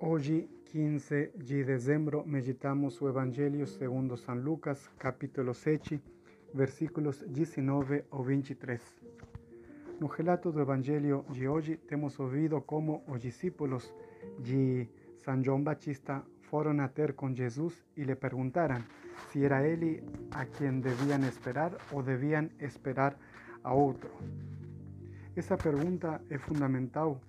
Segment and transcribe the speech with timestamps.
[0.00, 6.00] Oggi 15 de dezembro meditamos o Evangelho segundo San Lucas, capítulo 7,
[6.54, 8.80] versículos 19 ao 23.
[9.98, 13.92] No relato do Evangelho de hoje, temos ouvido como os discípulos
[14.38, 18.80] de São João Batista foram a ter com Jesus e lhe perguntaram
[19.32, 23.18] se era ele a quem deviam esperar ou deviam esperar
[23.64, 24.10] a outro.
[25.34, 27.20] Essa pergunta é fundamental,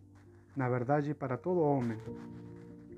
[0.55, 1.97] na verdade, para todo homem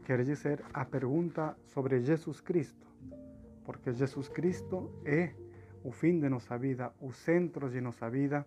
[0.05, 2.88] quer dizer a pergunta sobre Jesus Cristo,
[3.64, 5.34] porque Jesus Cristo é
[5.84, 8.45] o fim de nossa vida, o centro de nossa vida,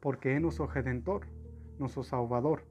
[0.00, 1.26] porque é nosso Redentor,
[1.78, 2.62] nosso Salvador.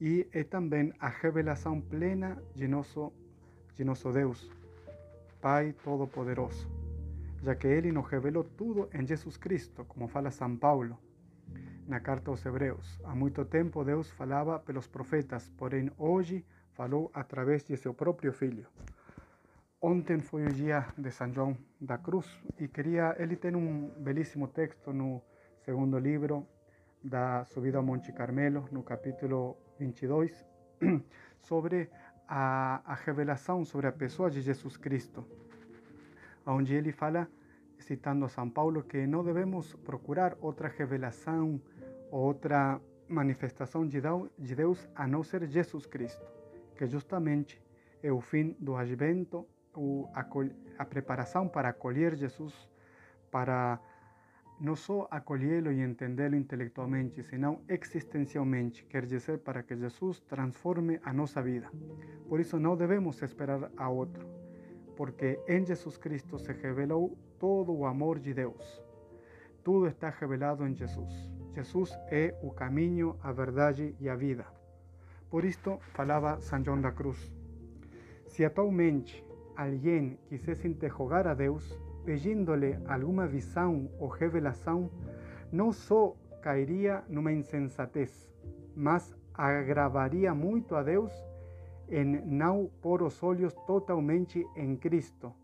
[0.00, 3.12] E é também a revelação plena de nosso,
[3.76, 4.50] de nosso Deus,
[5.40, 6.68] Pai Todo-Poderoso,
[7.42, 10.98] já que Ele nos revelou tudo em Jesus Cristo, como fala São Paulo
[11.86, 12.98] na carta aos Hebreus.
[13.04, 18.66] Há muito tempo Deus falava pelos profetas, porém hoje falou através de seu próprio filho.
[19.80, 22.26] Ontem foi o dia de São João da Cruz
[22.58, 23.14] e queria.
[23.18, 25.22] Ele tem um belíssimo texto no
[25.64, 26.46] segundo livro
[27.02, 30.46] da Subida ao Monte Carmelo, no capítulo 22,
[31.40, 31.90] sobre
[32.26, 35.22] a, a revelação sobre a pessoa de Jesus Cristo,
[36.46, 37.28] onde ele fala,
[37.78, 41.60] citando a São Paulo, que não devemos procurar outra revelação,
[42.10, 44.00] outra manifestação de
[44.56, 46.34] Deus a não ser Jesus Cristo
[46.76, 47.62] que justamente
[48.02, 49.46] é o fim do advento,
[50.78, 52.54] a preparação para acolher Jesus,
[53.30, 53.80] para
[54.60, 61.12] não só acolhê-lo e entendê-lo intelectualmente, senão existencialmente, quer dizer, para que Jesus transforme a
[61.12, 61.68] nossa vida.
[62.28, 64.24] Por isso não devemos esperar a outro,
[64.96, 68.82] porque em Jesus Cristo se revelou todo o amor de Deus.
[69.64, 71.12] Tudo está revelado em Jesus.
[71.52, 74.46] Jesus é o caminho, a verdade e a vida.
[75.34, 77.18] Por isto falava São João da Cruz.
[78.24, 79.26] Se atualmente
[79.56, 84.88] alguém quisesse interrogar a Deus, pedindo-lhe alguma visão ou revelação,
[85.50, 88.30] não só cairia numa insensatez,
[88.76, 91.12] mas agravaria muito a Deus
[91.88, 95.34] em não pôr os olhos totalmente em Cristo,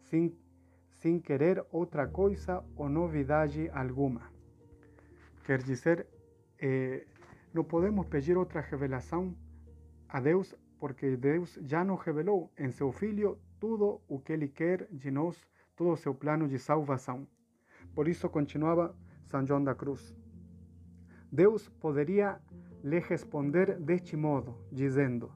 [0.00, 0.36] sem,
[0.90, 4.22] sem querer outra coisa ou novidade alguma.
[5.44, 6.04] Quer dizer,
[6.58, 7.06] eh,
[7.56, 9.34] não podemos pedir outra revelação
[10.06, 14.86] a Deus porque Deus já nos revelou em seu Filho tudo o que Ele quer
[14.92, 15.42] de nós,
[15.74, 17.26] todo o seu plano de salvação.
[17.94, 18.94] Por isso continuava
[19.24, 20.14] São João da Cruz.
[21.32, 22.38] Deus poderia
[22.84, 25.32] lhe responder deste modo, dizendo: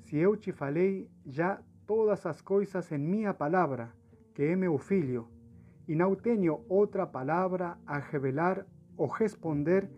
[0.00, 3.92] Se eu te falei já todas as coisas em minha palavra,
[4.32, 5.28] que é meu filho,
[5.86, 8.66] e não tenho outra palavra a revelar
[8.96, 9.90] ou responder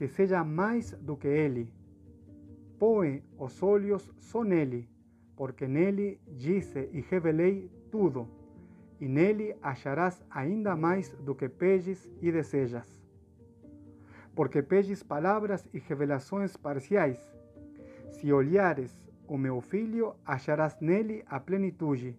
[0.00, 1.70] que seja mais do que ele.
[2.78, 4.88] Põe os olhos só nele,
[5.36, 8.26] porque nele disse e revelei tudo,
[8.98, 12.88] e nele acharás ainda mais do que pedes e desejas.
[14.34, 17.20] Porque pedes palavras e revelações parciais.
[18.08, 22.16] Se olhares o meu filho, acharás nele a plenitude,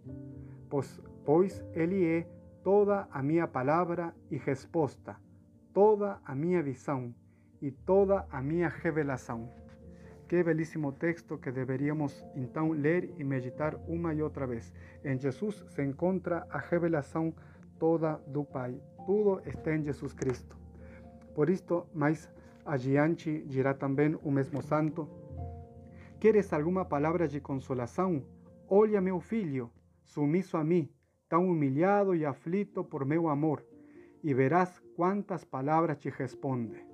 [0.69, 2.28] pois, pois ele é
[2.63, 5.16] toda a minha palavra e resposta,
[5.74, 7.12] toda a minha visão
[7.62, 9.50] e toda a minha revelação.
[10.28, 14.74] Que belíssimo texto que deveríamos então ler e meditar uma e outra vez.
[15.04, 17.34] Em Jesus se encontra a revelação
[17.78, 18.82] toda do Pai.
[19.06, 20.58] Tudo está em Jesus Cristo.
[21.36, 22.30] Por isto, mais
[22.66, 25.10] adiante dirá também o mesmo santo:
[26.20, 28.24] Queres alguma palavra de consolação?
[28.70, 29.70] Olha, meu filho,
[30.06, 30.90] sumiço a mim,
[31.28, 33.66] tão humilhado e aflito por meu amor,
[34.24, 36.91] e verás quantas palavras te responde.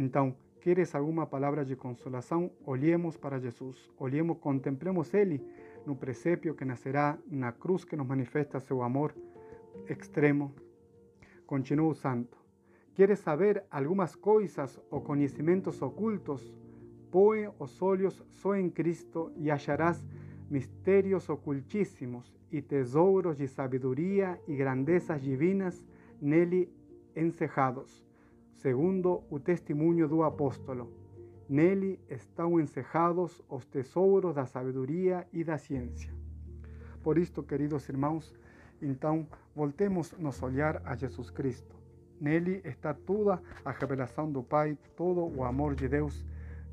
[0.00, 2.52] Então, queres alguma palavra de consolação?
[2.64, 5.44] Olhemos para Jesus, olhemos, contemplemos Ele
[5.84, 9.12] no presépio que nascerá na cruz que nos manifesta seu amor
[9.88, 10.54] extremo.
[11.44, 12.38] Continua o santo.
[12.94, 16.54] Queres saber algumas coisas ou conhecimentos ocultos?
[17.10, 20.06] Põe os olhos só em Cristo e acharás
[20.48, 25.84] mistérios ocultíssimos e tesouros de sabedoria e grandezas divinas
[26.20, 26.72] nele
[27.16, 28.07] encerrados
[28.58, 30.92] segundo o testemunho do apóstolo.
[31.48, 36.12] Nele estão encerrados os tesouros da sabedoria e da ciência.
[37.02, 38.34] Por isto, queridos irmãos,
[38.82, 41.76] então voltemos nos olhar a Jesus Cristo.
[42.20, 46.26] Nele está toda a revelação do Pai, todo o amor de Deus.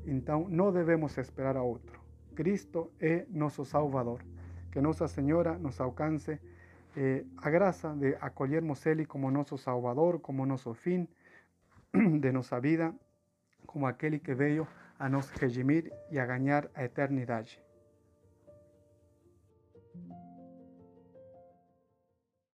[0.04, 2.00] Então não devemos esperar a outro.
[2.34, 4.20] Cristo é nosso Salvador.
[4.72, 6.38] Que Nossa Senhora nos alcance
[6.96, 11.08] eh, a graça de acolhermos Ele como nosso Salvador, como nosso fim
[12.20, 12.94] de nuestra vida
[13.64, 14.66] como aquel que veio
[14.98, 17.60] a nos regimir e a ganhar a eternidade.